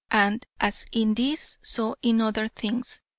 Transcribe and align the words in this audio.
And 0.09 0.43
as 0.59 0.87
in 0.91 1.13
this 1.13 1.59
so 1.61 1.95
in 2.01 2.21
other 2.21 2.47
things. 2.47 3.01